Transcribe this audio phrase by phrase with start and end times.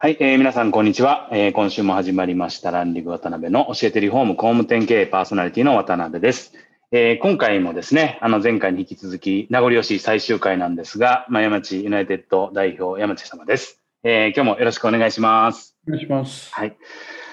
[0.00, 1.52] はい、えー、皆さんこんにちは、えー。
[1.52, 6.52] 今週も始まりましたランリグ渡辺の教えてリフォーム工務店経営パーソナリティの渡辺です。
[6.92, 13.80] えー、今回もですね、あの前回に引き続き名残惜しい最終回なんですが、まあ、山地ユナイテッド代表山地様です。
[14.04, 15.74] えー、今日もよろしくお願いします。
[15.88, 16.54] お願いします。
[16.54, 16.76] はい。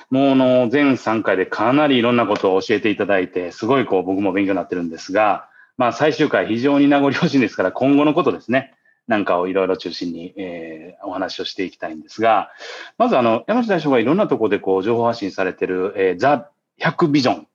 [0.09, 8.73] もうの全3回でかなりいろんなことを教えていただいて、すごいこう僕も勉強になってるんですが、まあ最終回非常に名残惜しいんですから、今後のことですね。
[9.07, 12.51] なんかをいろいろ中心に、えー、お話をしていきたいんですが、
[12.97, 16.49] まずあの、山下大将がいろんなところでこう情報発信されてる、えー、ザ・
[16.81, 17.47] 100ビジョン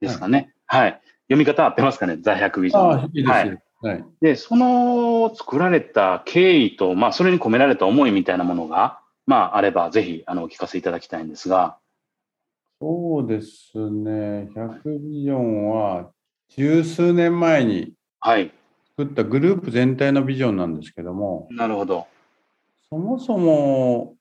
[0.00, 0.54] ですかね。
[0.66, 1.00] はい、はい。
[1.28, 2.18] 読み方合ってますかね？
[2.20, 2.92] ザ・100ビジョン。
[2.92, 3.58] あいいはい。
[3.82, 11.76] はい、で、その作られた経緯と、まあ、それに込められた思いみたいなものが、まあ、あれば、ぜひ、あの、お聞かせいただきたいんですが。
[12.80, 14.48] そうですね。
[14.54, 16.10] 100ビジョンは、
[16.56, 18.52] 十数年前に、はい。
[18.96, 22.06] 作ったグループ全体のビジョンなんですけども、なるほど。
[22.88, 24.14] そもそも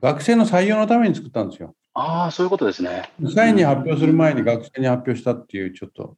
[0.00, 1.74] 学生の採用のために作ったんですよ。
[1.94, 3.10] ああ、そういうことですね。
[3.34, 6.16] 社員に発表する前に学生に発表したっていう、ちょっと、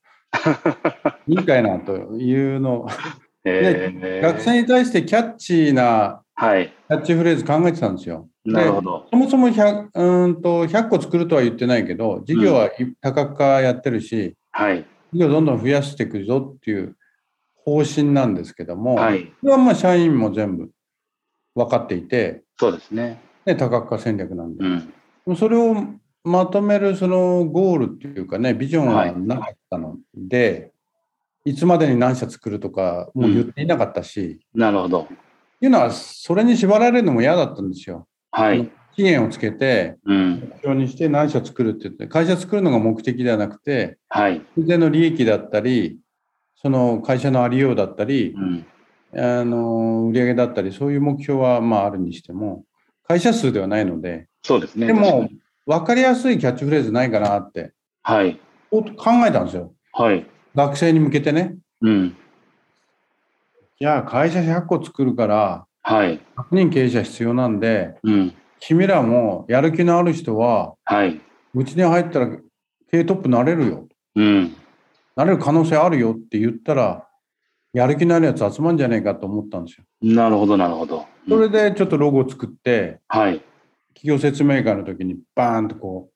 [1.27, 2.87] いいかいなというの
[3.43, 8.29] で、学生に対してキャッチーなキャッチフレーズ考えてたんですよ。
[8.45, 9.07] なるほど。
[9.11, 16.97] そもそも 100, うんと100個作るとは言ってないけど、事業は多角化やってるし、はい、事業どんどん増やしていくぞっていう
[17.65, 20.71] 方針なんですけども、はい、これはまあ社員も全部
[21.55, 23.21] 分かっていて、そうですね。
[23.47, 24.65] ね多角化戦略なんで、
[25.27, 25.75] うん、それを
[26.25, 30.73] まとめるそのゴールっていうかね、ビジョンがなかったので、
[31.45, 35.09] はい、いつまでに何社作るとか、もう言っていなかったし、うん、なるほど。
[35.61, 38.07] いうのは、それに縛られるのも嫌だったんですよ。
[38.31, 38.71] はい。
[38.97, 44.43] 期限をつけて、目標にして何社作るって言って、会社作るのが目的ではなくて、はい。
[44.57, 45.99] 全の利益だったり、
[46.65, 48.67] その会社のありようだったり、うん、
[49.15, 52.65] あの売上だったりそういう目標はまああるにしても
[53.07, 54.87] 会社数ではないのでそうですね。
[54.87, 55.29] でも
[55.67, 58.41] 分かりやすいキャッチフレーズないかなってはい。
[58.71, 58.83] 考
[59.27, 62.17] えたんですよ、はい、学生に向けてね、うん、
[63.79, 71.21] じゃあ会社100個作るから、はい、100人経営者必要なんで、うん、君らもやる気のある人は、はい、
[71.55, 72.29] うちに入ったら
[72.91, 73.87] 経営トップなれるよ、
[74.17, 74.57] うん、
[75.17, 77.07] なれる可能性あるよって言ったら、
[77.73, 79.85] やる気のあるやつ集まるんじゃないかと思ったんですよ。
[80.03, 81.07] なるほど、なるほど。
[81.27, 83.43] うん、それでちょっとロゴを作って、はい。
[83.95, 86.11] 企業説明会の時にバーンとこ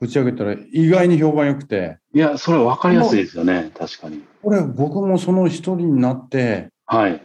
[0.00, 1.98] う、打ち上げたら意外に評判良くて。
[2.14, 4.22] いや、それ分かりやすいですよね、確かに。
[4.42, 7.22] これ、僕もその一人になって、はい。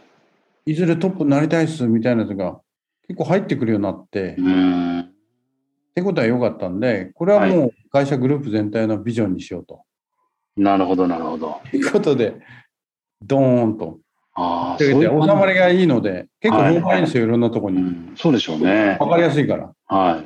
[0.66, 2.60] いずれトップになりたいっすみたいなやつが
[3.06, 9.82] 結構入ってくるようになって、うんってことは良かったんで、これはもう会社グループ全体のビジョンにしようと。
[10.56, 11.60] なるほど、なるほど。
[11.70, 12.34] ということで、
[13.22, 13.98] ドーンと。
[14.36, 18.14] ああ、収まりがいいので、結構評判いいんですよ、いろんなところに、うん。
[18.16, 18.96] そうでしょうね。
[19.00, 19.72] わかりやすいから。
[19.86, 20.22] は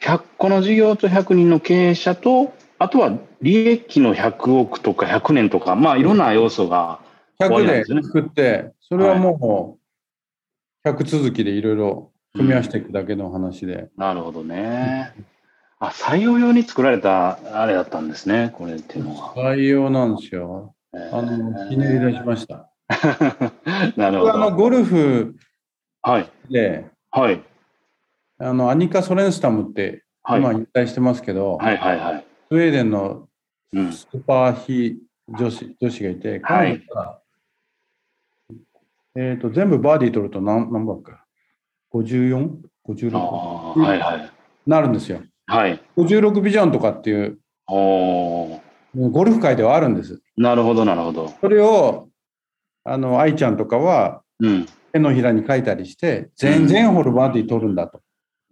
[0.00, 0.04] い。
[0.04, 7.00] 100個の事業と100人の経営者と、あとは利益の100億とか100年とか、まあいろんな要素が、
[7.40, 9.78] ね、100で作って、それはも
[10.84, 13.74] う100続きでいろいろ組み合わせていくだけの話で。
[13.74, 15.12] うん、なるほどね。
[15.86, 19.34] あ、採用用に作られたあれだったんですね、これっていうのは。
[19.34, 20.74] 採用なんですよ。
[21.12, 22.70] あの、ひねり出しました。
[23.96, 24.34] なるほど。
[24.34, 25.36] あの、ゴルフ
[26.50, 27.42] で、はい。
[28.38, 32.26] あの、アニカ・ソレンスタムって、今引退してますけど、はいはいはい。
[32.50, 33.28] スウェーデンの
[33.72, 34.96] スーパーヒー
[35.28, 36.82] 女子,、女子がいて、はい。
[39.16, 41.24] えっ、ー、と、全部バーディー取ると何何番か
[41.92, 43.16] ?54?56?
[43.16, 44.30] はいはい。
[44.66, 45.22] なるんですよ。
[45.46, 45.80] はい。
[45.96, 48.60] 56ビジョンとかっていう、お
[48.96, 50.20] ゴルフ界ではあるんです。
[50.36, 51.32] なるほど、なるほど。
[51.40, 52.08] それを、
[52.84, 58.00] あの、愛ちゃんとかは、うん、手のひらに書いたりして、全然ホールバーディー取るんだと。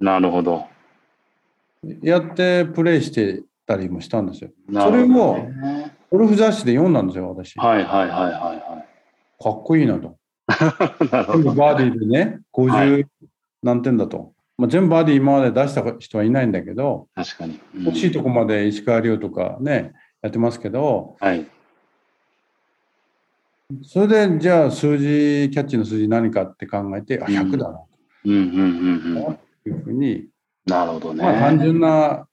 [0.00, 0.66] なるほど。
[2.02, 4.50] やってプレイしてたりもしたんですよ。
[4.72, 5.46] それを、
[6.10, 7.58] ゴルフ雑誌で読んだんですよ、私。
[7.58, 8.86] はいはいはいはい、は
[9.40, 9.42] い。
[9.42, 10.16] かっこいいなと。
[11.10, 13.06] なるほどバーディーでね、50
[13.62, 14.31] 何点だと。
[14.58, 17.58] まあ、全部バーディー今まで出した人はいないんだけど、確かに。
[17.74, 21.46] うん、欲しいとこまで石川遼とかね、やってますけど、はい。
[23.82, 27.80] それで、じゃあ数字、キャッチの数字何かって考えて、あ、100だな。
[28.24, 29.38] うんうんうんうん。
[29.64, 30.28] いうふうに
[30.66, 31.22] なるほどね。
[31.22, 32.26] まあ、単純な、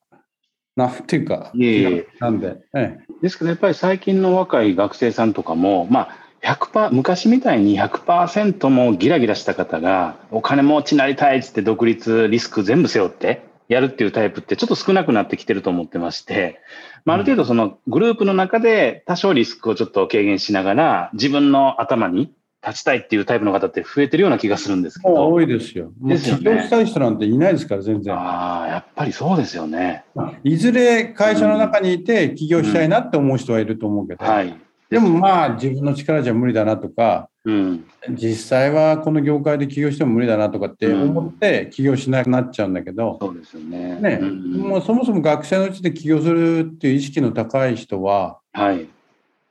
[0.76, 3.14] なんていうか、いえいえなんで、ええ。
[3.22, 16.60] ですけど、やっぱり最近の若い学生さんとかも、まあ、100%昔みたいに100%もギラギラした方がお金持ちになりたいっつって独立リスク全部背負ってやるっていうタイプってちょっと少なくなってきてると思ってまして、
[17.06, 22.34] まあ、ある程度そのグループの中で多少リスクをちょっと軽減しながら自分の頭に
[22.66, 25.30] 立ちたいっていうタイプの方って増えてるような気がするんですけど。
[25.30, 25.92] 多いですよ。
[26.02, 28.14] もう起業したい人なんていないですから、全然。
[28.14, 30.04] ああ、やっぱりそうですよね。
[30.44, 34.60] いずれ会社の中にいて起業したいなって思う人はいると思うけど、うんはい、
[34.90, 44.00] でもまあ自分の力じゃ無理だなとか、うん、実際はこの業界で起業しても無理だなとかって思って起業しなくなっちゃうんだけど、そうですよね。
[44.00, 48.88] ね、うん、もうそもそも学生のうちで起業するっていう意識の高い人は、はい、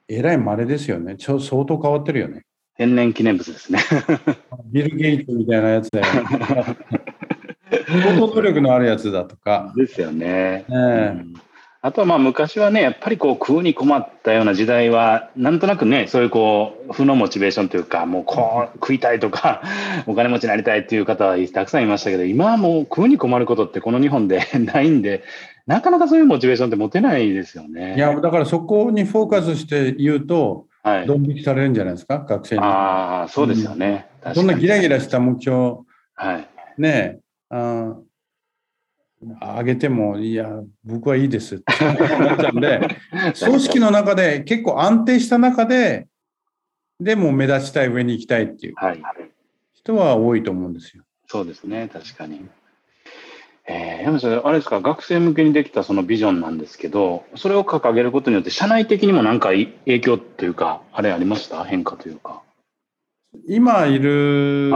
[0.08, 1.16] えらい稀ですよね。
[1.16, 2.44] ちょ相当変わってるよね。
[2.76, 3.78] 天然記念物ですね。
[4.66, 6.06] ビル・ゲイツみたいなやつだよ、
[7.86, 9.72] 相当努力のあるやつだとか。
[9.76, 10.64] ですよね。
[10.66, 11.47] ねうん
[11.80, 19.62] あとはまあ昔はね、やっぱりこう食うに困ったような時代は、なんとなくね、そういうこう、負のモチベーションというか、もうこう食いたいとか、
[20.06, 25.22] お金持ちになりたいっていう方はたくさんいましたけど、今はもう食うに困ることってこの日本で ないんで、
[25.66, 27.94] なかなかそういうモチベーションって持てないですよね。
[27.96, 32.62] いや、だからそこにフォーカスして言うと、はい、ドン引きされるんじゃないですか、学生に。
[32.62, 34.06] ああ、そうですよね。
[34.26, 35.56] うん、そんなギラギラした目標、
[36.14, 36.48] はい、
[36.80, 37.20] ね
[37.50, 37.94] あ
[39.40, 42.80] あげても、いや、僕はいいですって なっちゃうんで、
[43.44, 46.06] 組織の中で結構安定した中で、
[47.00, 48.74] でも目立ちたい、上に行きたいっていう
[49.74, 51.04] 人は多いと思うんですよ。
[51.26, 52.46] そうですね、確かに。
[53.70, 61.64] えー、山下あれですか、学生向けにできたそのビジョンなんですけど、それを掲げることによって、社内的にも何か影響というか、あれありました？
[61.64, 62.42] 変化というか。
[63.46, 64.70] 今いる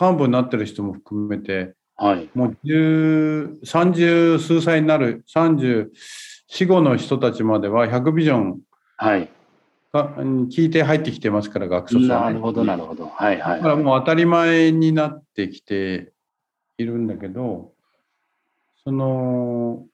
[0.00, 5.90] 幹部になってる人も含めて、はい、もう十三十数歳になる34、
[6.50, 8.60] 5の人たちまでは100ビジョン
[8.98, 9.30] はい。
[9.94, 13.06] 聞いて入ってきてますから、学卒は、ね、なるほど、なるほど。
[13.06, 16.12] はいはい、だからもう当たり前になってきて
[16.76, 17.72] いるんだけど、
[18.84, 19.86] その、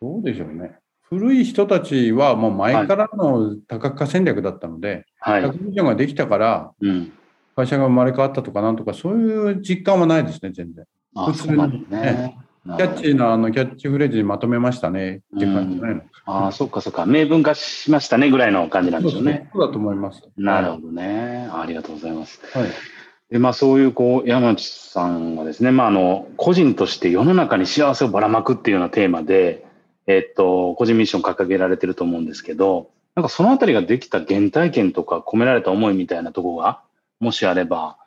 [0.00, 0.78] どうでしょうね。
[1.02, 7.12] 古い人たちはもう前からの多角化戦略だったので、はい、100ビジョンができたから、うん
[7.58, 10.84] 会社が生まれ変わったとかなんとか、そういう実感はないですね、全然。
[11.16, 12.36] 普通にね。
[12.64, 17.06] キャッチーなあのキャッチフレーズにまとめましたねって感じじゃないの、ああ、そっかそっか。
[17.06, 19.48] 明文化しましたねぐらいの感じなんでしょうね。
[19.52, 20.22] そうだと思います。
[20.36, 21.48] なるほどね。
[21.52, 22.40] ありがとうございます。
[22.56, 22.68] はい。
[23.30, 29.66] で、まあそういうこう、山内さんはですね、まああの、個人として世の中に幸せをばらまくっていうようなテーマで、
[30.06, 36.82] えっと、個人ミッション掲げられてると思うんですけど、なんかそのあたりができた原体験とか込められた思いみたいなところが
[37.20, 37.98] もしあれば、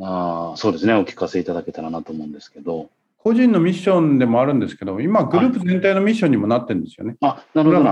[0.00, 2.90] あそうですね、お聞かせいただけたらなと思うんですけど。
[3.18, 7.16] 個人のミッションでもあるんですけど、今、グループ全体のミッションにもなってるんですよね。
[7.22, 7.82] あ、なるほ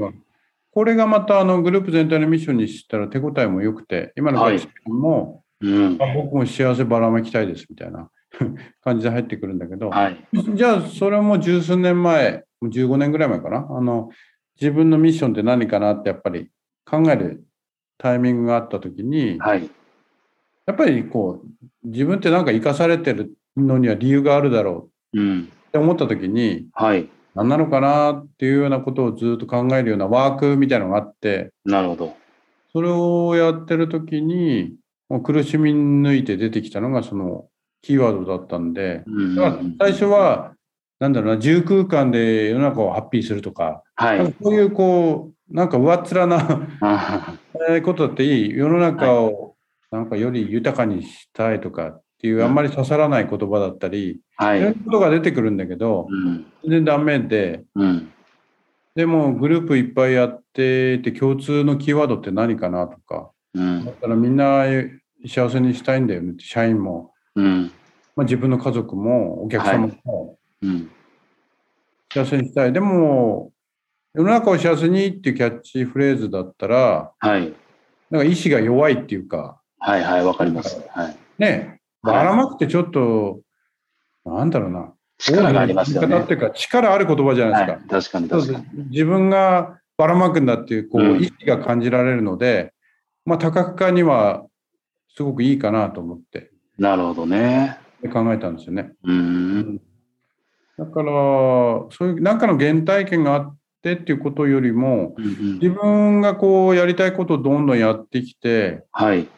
[0.00, 0.12] ど。
[0.72, 8.10] これがまたあのグループ全体のミッションにしたら手応えも良くて、今の会社も、はいうん、僕も幸せばらまきたいですみたいな
[8.82, 10.16] 感じで入ってくるんだけど、はい、
[10.54, 14.08] じゃあそれも十数年前、15年ぐらい前かな、あの
[14.58, 16.50] 自分のミッションって何かなってやっぱり
[16.86, 17.44] 考える
[17.98, 19.70] タイミングがあったときに、はい
[20.66, 25.18] やっぱりこう、自分ってなんか生かされてるのには理由があるだろう。
[25.18, 27.08] って思った時に、はい。
[27.34, 32.14] 何なのかなっていうようなことをずっと考えるようなワークみたいなのがあって、なるほど。
[32.72, 34.74] それをやってる時に、
[35.08, 37.46] もう苦しみ抜いて出てきたのがその
[37.82, 39.04] キーワードだったんで、
[39.36, 40.54] だから最初は、
[40.98, 46.68] なんだろうな、住空間で世の中をハッピーするとか、はい、こういうこう、なんか上っ面な
[47.82, 49.56] ことだっていい、世の中を
[49.92, 58.12] なんかより豊かにしたいとかっていうあんまり刺さらない言葉だったり、はい、いろんなことが出てくるんだけど、うん、全然ダメで、うん、
[58.94, 64.64] でもグループいっぱいやっていて共通のキーワードって何かなとか、うん、だったらみんな
[65.26, 67.70] 幸せにしたいんだよねって社員も、うん。
[68.16, 70.38] まあ、自分の家族もお客様も、
[72.12, 72.72] 幸せにしたい。
[72.72, 73.52] でも
[74.14, 77.54] 世の中を幸せにっていうキャッチフレーズだったら、はい、
[78.10, 80.80] なんか意志が弱いっていうか、はいはい、わかります。
[80.90, 81.16] はい。
[81.38, 83.40] ねばらまくってちょっと、
[84.24, 84.92] なんだろうな。
[85.18, 86.20] 力がありますよね。
[86.20, 87.96] っていうか、力ある言葉じゃないですか。
[87.96, 88.84] はい、確かに確かに。
[88.90, 92.72] 自分がばらまくんだっていう、こう、意識が感じられるので、
[93.24, 94.44] まあ、多角化には
[95.14, 96.50] すごくいいかなと思って。
[96.78, 97.78] なるほどね。
[98.12, 98.92] 考えたんですよね。
[99.04, 99.80] うん。
[100.78, 101.12] だから、
[101.90, 109.28] そういう、なんかの原体験があってっていうことよりも、うんうん、自分がこう、やりたいことをどんどんやってきて、はい。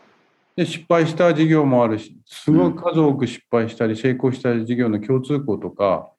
[0.57, 6.11] で、失敗した事業もあるし、すごい数多く失敗したり、成功した事業の共通項とか、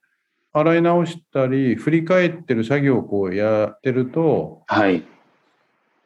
[0.52, 5.04] 洗い直したり、振り返ってる作業をこうやってると、はい。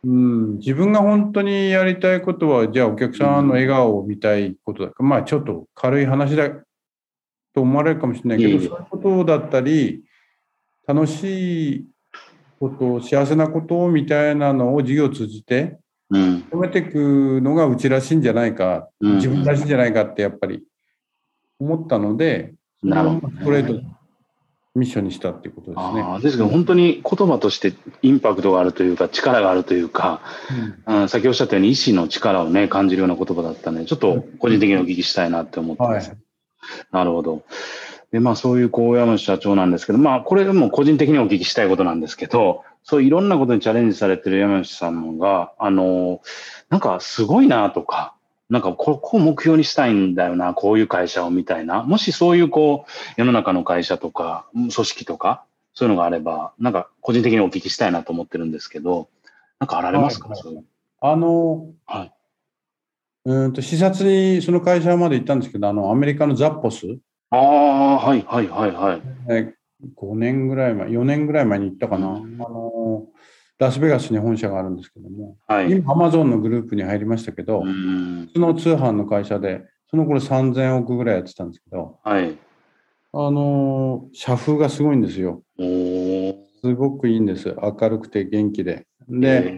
[0.03, 6.49] うん、自分が本当にやりたいことは、じゃあお客さんの笑顔を見たいことだか、うん、まあちょっと軽い話だ
[7.53, 10.03] と思われるかもしれないけど、そういうことだったり、
[10.87, 11.85] 楽しい
[12.59, 15.79] こと、幸せなことみたいなのを授業を通じて、
[16.11, 20.63] 止めていくのがうちらしいんじゃないか、うん、自分らしいんじゃないかってやっぱり
[21.59, 23.99] 思ったので、なるほど、ね、ストレート
[24.75, 26.01] ミッションにしたっていうことですね。
[26.01, 30.21] あですけど、本当に言葉としてインパクトがあるというか、力があるというか、
[30.87, 36.09] うん、先おっしゃったように意志の力をね、感じるような言葉だったので、ちょっと個人的にお聞きしたいなって思ってます。
[36.09, 36.19] はい、
[36.91, 37.43] なるほど。
[38.11, 46.21] で、まあそういう高山社長なんですけど、まあこれも個人的にお聞きしたいことなんですけど、そういろんなことにチャレンジされてる山内さんが、あの、
[46.69, 48.15] なんかすごいなとか、
[48.49, 51.83] なんかここを目標にしたいんだよな、こういう会社をみたいな。
[51.83, 55.43] もしそういうこう、世の中の会社とか、組織とか、
[55.75, 59.07] そういうのがあれば、なんか個人的にお聞きしたいなと思ってるんですけど、
[59.59, 60.63] なんかあられますか、はいはい、
[60.99, 62.11] あの、はい。
[63.25, 66.87] うんと視察にその会社まで行ったんですけど、あのアメリカのザッポス。
[67.29, 69.58] ああ、はいはいはいはい。
[69.83, 72.07] え5年ぐらい前、4年ぐらい前に行ったかな。
[72.07, 73.05] うん、あの
[73.59, 77.63] ラスベガスに本社があるんですけども、はい、今、アマゾンのグループに入りましたけど、
[78.33, 82.37] その通販の会社で、その頃3000億ぐらいやってたんですけど、はい、
[83.11, 85.43] あの社風がすごいんですよ。
[85.57, 87.53] すごくいいんです。
[87.61, 88.87] 明るくて元気で。
[89.09, 89.53] で、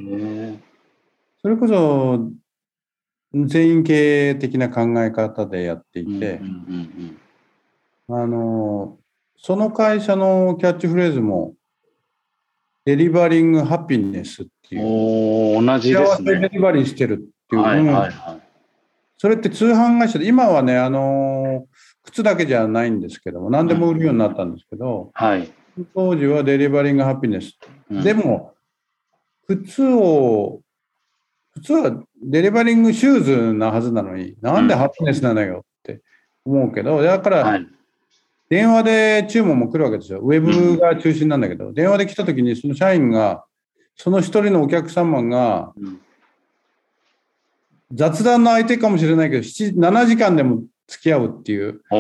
[1.42, 2.32] それこそ
[3.34, 6.42] 全員経営的な考え方でやっていて、
[8.08, 8.98] あの
[9.44, 11.56] その会社のキャッチフレーズも、
[12.86, 14.84] デリバリングハピネスっていう。
[15.58, 16.40] お同じですね。
[16.40, 17.18] デリバリーしてるっ
[17.50, 17.62] ていう。
[17.64, 18.42] はいはいはい、
[19.18, 21.66] それって通販会社で、今はね、あの
[22.04, 25.52] 靴だけじゃないんですけども、何でも売るようになったんですけど、はい、
[25.96, 27.58] 当時はデリバリングハピネス。
[27.90, 28.54] うん、でも、
[29.48, 30.62] 靴を、
[31.54, 36.02] 普通はデリバリングシューズなはずなのに、なんでハピネスなのよって
[36.46, 37.68] 思うけど、だから、はい
[38.52, 40.20] 電話で注文も来るわけですよ。
[40.20, 43.46] ウェブが中心なんだけど、うん、電話で来た時にその社員が、
[43.96, 45.72] その一人のお客様が、
[47.94, 51.82] 雑談の相手かもしれないけど、7時間でも付き合うっていう。
[51.90, 51.96] そ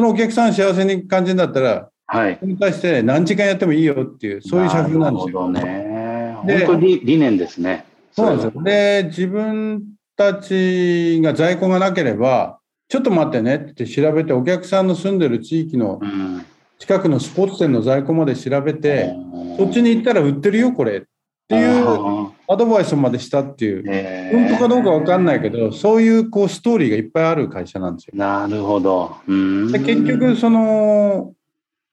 [0.00, 5.48] のお客さん幸せに感じるんだったら、はい、それに対して何時間やってもいいよっていう、そういう社風なんですよ。
[5.48, 6.64] なるほどね。
[6.66, 7.84] 本当に理念ですね。
[8.12, 8.62] そうなんですよ。
[8.62, 9.82] で、自分
[10.14, 12.59] たちが在庫がなければ、
[12.90, 16.00] ちょっと待ってねって調べて、お客さんの住んでる地域の
[16.80, 19.14] 近くのスポーツ店の在庫まで調べて、
[19.56, 21.02] そっちに行ったら売ってるよ、これっ
[21.48, 28.14] ていうアドバイスまでしたっていう、本当かどうか分かんないけど、そういうこうストーリーがいっぱいある会社なんですよ。
[28.16, 29.14] なるほど。
[29.28, 31.32] で結局、その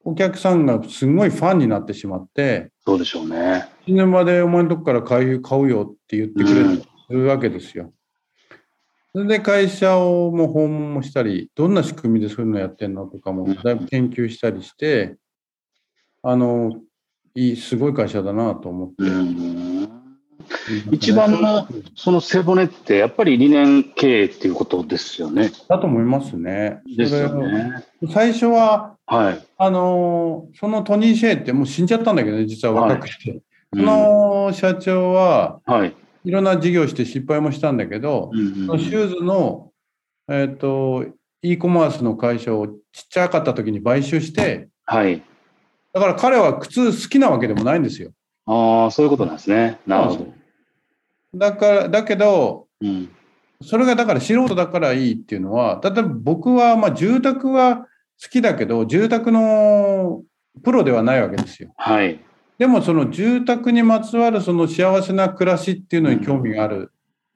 [0.04, 3.70] お客さんがすごいファンになってしまって、そうでしょうね。
[3.86, 7.94] 1年までお前のとこから買う買うよって言ってくれるわけですよ。
[9.18, 15.18] それで会社をも訪問もしたり、どんな仕組みでそういうのやってるのとかもだいぶ研究したりして、
[16.22, 16.72] あの、
[17.34, 18.96] いい、すごい会社だなと思って。
[20.92, 25.52] 一番のその背骨ってやっぱり理念経営っていうことですよね。
[25.68, 26.84] だと思いますね。
[26.86, 27.86] ですよね。
[28.14, 33.32] 最初は、はい、あのそのトニー・シェイってもう死んじゃったんだけどね、実は若くて。
[33.32, 33.42] はい、
[33.74, 35.96] その社長は、はい、
[36.28, 39.72] いろんな事業して失敗もしたんだけど、うんうんうん、シューズの、
[40.28, 41.06] えーと、
[41.42, 42.74] e コマースの会社をちっ
[43.10, 45.24] ちゃかった時に買収して、はい、
[45.94, 48.12] だから彼は靴好きなわけでもないんですよ。
[48.46, 49.80] ああ、そういうことなんですね。
[49.88, 50.34] なるほど。
[51.34, 53.10] だからだけど、うん、
[53.62, 57.88] それがだから素人だからいいっていうのは、例えば僕はまあ住宅は
[58.22, 60.24] 好きだけど、住宅の
[60.62, 61.74] プロではないわけですよ。
[61.78, 62.20] はい。
[62.58, 66.92] でもその住宅にまつわるその幸せな暮らしっていうのに興味がある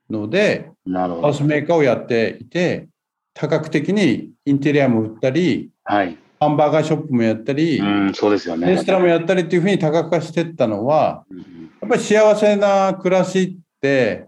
[0.10, 2.88] ので、うん、ハウスメーカーをやっていて、
[3.34, 8.68] 多角的にインテリアも売ったり、はい、ハンバーガーショップもやったり、うん、そうですよね。
[8.68, 11.44] レストランもやったりっていうふうに多角化していったのは、うん、や
[11.86, 14.26] っぱり幸せな暮らしって、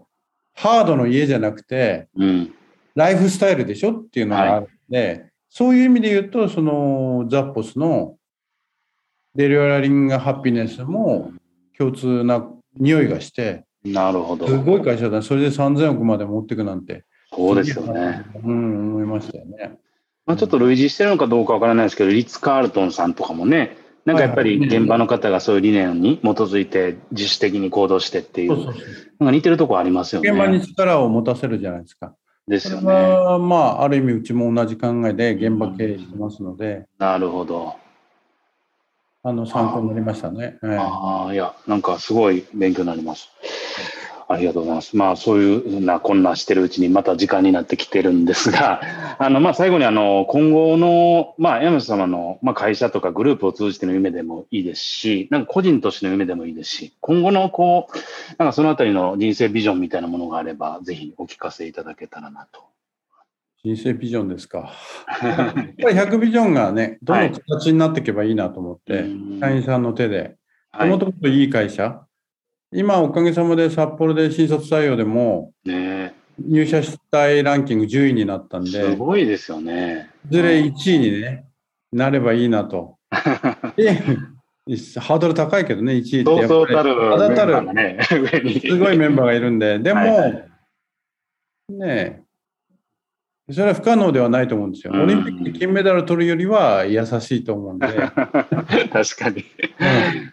[0.54, 2.54] ハードの家じゃなくて、うん、
[2.94, 8.14] ライフスタイルでしょっていうのがあるので、はい、そういう意味で言うと、そのザッポスの
[9.34, 11.32] デリバリングハピネスも
[11.76, 14.46] 共通な匂いがして、なるほど。
[14.46, 15.22] すごい会社だ。
[15.22, 17.04] それで3000億まで持っていくなんて。
[17.30, 18.24] そうですよね。
[18.42, 19.78] うん、思いましたよね。
[20.26, 30.30] まあ、ちょっと類似してるのかどうかわからないですけど、リッツ・カールトンさんとかもね、なんかやっぱり現場の方がそういう理念に基づいて自主的に行動してっていう、なんか似てるとこありますよね。
[30.30, 32.14] 現場に力を持たせるじゃないですか。
[32.46, 32.84] ですよね。
[32.84, 36.86] まあ、ある意味うちも同じ考えで現場経営してますので。
[36.98, 37.74] なるほど。
[39.26, 40.58] あの参考になりましたね。
[40.62, 43.30] ああ、いや、なんかすごい勉強になります。
[44.28, 44.96] ありがとうございます。
[44.98, 48.82] まあ、そういうなこんなしてるうちにまた時間になってきてるんですが、
[49.18, 57.96] あの、まあ、最後にあの、今後の、まあ、山下様の、まあ、会社とかグループを通じての夢でもいいですし、なんか個人としての夢でもいいですし、今後のこう、
[58.38, 62.60] なんかそのあたりの人生ビジョンみたいなものがあれば、ぜひお聞かせいただけたらなと。
[63.64, 64.70] 人生ビジョンですか。
[65.22, 70.36] やっぱり100ビジョンがね、どの形になっていけばいいなと思って、はい、社員さんの手で、
[70.78, 72.02] もともといい会社、
[72.74, 80.10] 今おかげさまで札幌で新卒採用でも、ね、入社したいランキング10位になったんで、すごいですよね。
[80.30, 81.46] いずれ1位に、ね、
[81.90, 82.98] なればいいなと。
[83.10, 86.74] ハードル高いけどね、1位ってやっぱり。
[86.74, 86.94] たる、
[87.34, 87.98] たる、ね、
[88.60, 90.44] すごいメンバーがいるんで、でも、はいはい、
[91.70, 92.23] ね
[93.52, 94.92] それは不可能ではないと思うんですよ。
[94.94, 97.86] オリンピックで金メダルを取るよりは優しいと思うんで。
[98.90, 99.44] 確かに、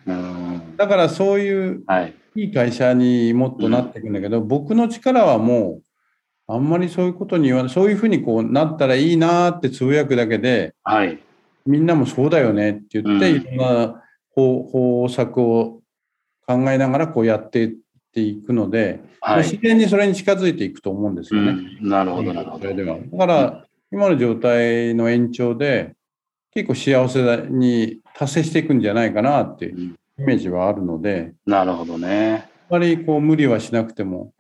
[0.08, 2.13] うん、だからそういう、はい。
[2.36, 11.20] いい会社にもっとなっていくんだけど、うん、僕の力はもう、あんまりそういうことに言わない、そういうふうにこうなったらいいなってつぶやくだけで、はい、
[11.65, 14.03] みんなもそうだよねって言って、うん、いろんな
[14.34, 15.82] 方方策を
[16.48, 17.75] 考えながらこうやっていって
[18.20, 21.51] いくので、はい、自然にそれに近づいていくと思うんですよね。
[21.82, 22.68] うん、なるほど、なるほど。
[22.68, 25.96] だから、今の状態の延長で、
[26.53, 32.50] 結構幸せに達成していくんじゃないかなっていうイメージはあるので、なるほどね。
[32.70, 34.34] あまりこう無理はしなくても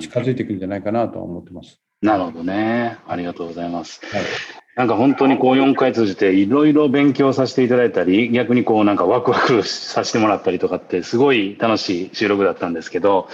[0.00, 1.80] 近づいていくんじゃないかなとは思ってます。
[2.02, 2.98] うん、なるほどね。
[3.06, 4.00] ありがとうございます。
[4.06, 4.22] はい、
[4.76, 13.28] なんか本当にこう4回通じていろいろ勉強させていただいたり、逆にこうなんかワクワクさせてもらったりとかってすごい楽しい収録だったんですけど、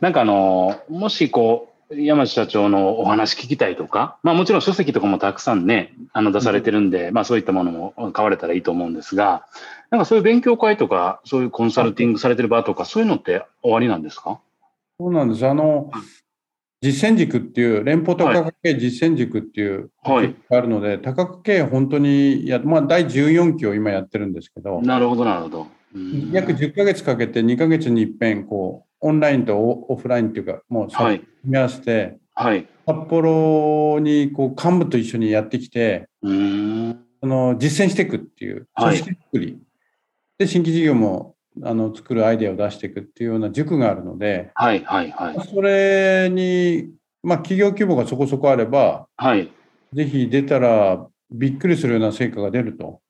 [0.00, 9.44] なんかあの、もしこう、山地社長のお話聞きたいとか、まあもちろん書籍とかもたくさんね、あの出されてるんで、まあそういったものも買われたらいいと思うんですが、
[9.90, 14.38] なんかそういう勉強会とか、そういうコンサルティングされてる場とか、そういうのって終わりなんですか？
[15.00, 15.44] そうなんです。
[15.46, 15.90] あの、
[16.82, 25.66] 実践軸っていう、連邦多角形実践軸っていうがあるので、はい、多角形本当にや、まあ第14期を今やってるんですけど、なるほど、なるほど。
[26.32, 36.28] 約10ヶ月かけて2ヶ月に一遍、こう、オンラインとオフラインっていうか、もう組み合わせて、はい、札幌にこう幹部と一緒にやってきて、そ
[37.26, 39.58] の実践していくっていう組織作り、はい、
[40.38, 46.90] で新規事業もあの作るアイデアを出していくっていうような塾があるので、はいはいはい、それに、
[47.22, 49.50] まあ、企業規模がそこそこあれば、はい、
[49.92, 53.00] ぜひ出たらびっくりするような成果が出ると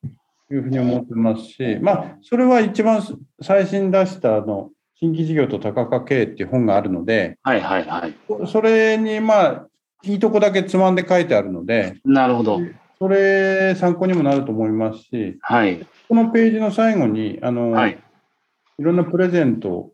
[0.51, 3.03] いうふうに思ってますし、まあ、それは一番
[3.43, 8.15] 最新出したあの新規事業と多角化経営っていう本があるので、はいはいはい。
[8.47, 9.67] それにまあ、
[10.03, 12.61] いいとこだけつまんで書いてあるので、なるほど。
[12.99, 15.87] それ参考にもなると思いますし、はい。
[16.09, 17.99] このページの最後に、あの、はい、
[18.79, 19.93] いろんなプレゼント、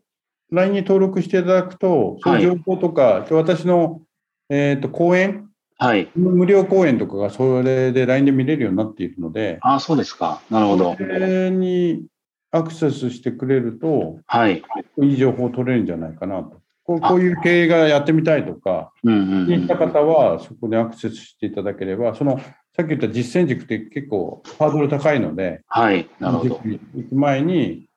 [0.51, 4.01] LINE に登録していただくと、そういう情報とか、はい、私の、
[4.49, 10.41] えっ、ー、と、講演、はい、無料講演とかがそれで LINE で見れるようになっているので、あそうですか。
[10.49, 10.95] なるほど。
[10.95, 12.05] それに
[12.51, 14.63] アクセスしてくれると、はい、
[15.01, 16.61] いい情報を取れるんじゃないかなと。
[16.85, 22.39] こうこういう経営がやってみたいとか、聞いた方はそこでアクセスしていただければ、その
[22.75, 26.61] さっき言った実践軸って結構ハードル高いので、はい、なるほど。
[26.63, 27.87] 行く前に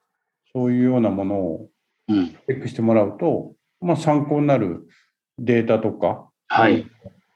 [0.57, 1.69] そういうようなものを
[2.09, 4.89] チェックしてもらうと、うん、まあ、参考になる
[5.39, 6.87] データとか、はい、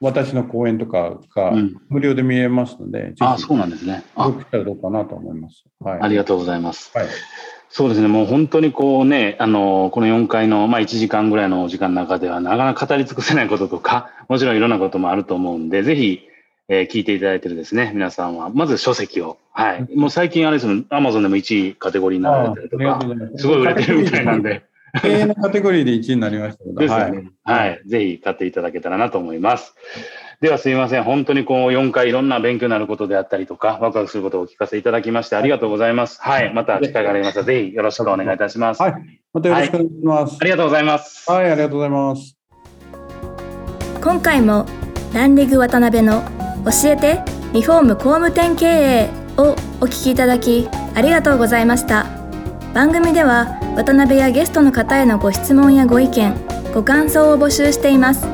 [0.01, 1.53] 私の講演とかが
[1.91, 4.05] 無料で見えますので、うん、あそうなんですね。
[4.15, 4.31] あ。
[4.31, 5.65] ったらどうかなと思います。
[5.81, 6.97] はい、ありがとうございます。
[6.97, 7.09] はい、
[7.69, 16.30] そうですね、もう本当にこうね、あの、この4回の、まあ1時間ぐらいの時間の中では、なかなか語り尽くせないこととか、もちろんいろんなこともあると思うんで、ぜひ、
[16.73, 19.39] えー、聞いていただいてるですね、皆さんは、まず書籍を。
[19.53, 19.97] はい。
[19.97, 23.01] もう最近あれですね、アマゾンでも1位カテゴリーになられたりとか、
[23.37, 24.63] すごい売れてるみたいなんで。
[25.03, 26.81] 経営のカテゴリーで1位になりましたけど。
[26.81, 27.71] ですよね、はい。
[27.71, 27.83] はい。
[27.89, 29.75] ぜひ買っていただけたらなと思います。
[30.41, 31.03] ではすみません。
[31.03, 36.21] 本当にこう4回いろんな勉強になることであったりとか、ワクワクすることをお聞かせいただきましてありがとうございます。
[36.23, 36.55] はい。
[36.55, 38.83] また機会がありましたら、ぜひよろしくお願いいたします。
[38.83, 38.95] はい。
[39.33, 40.31] またよろしくお願いします。
[40.31, 41.31] はい、ありがとうございます。
[41.31, 42.37] はい、ありがとうございます。
[44.01, 44.67] 今回も
[45.13, 46.23] ランリグ渡辺の
[46.65, 52.07] 教えてリフォーム工務店経営をお聞きいただきありがとうございました。
[52.75, 56.35] 番組では渡辺やゲストの方へのご質問やご意見、
[56.75, 58.27] ご感想を募集しています。
[58.27, 58.29] ウ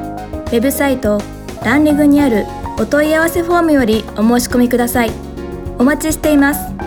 [0.50, 1.20] ェブサイト
[1.64, 2.46] ランリグにある
[2.78, 5.10] お問い合わせフォームよりお申し込みください。
[5.78, 6.85] お待ちしています。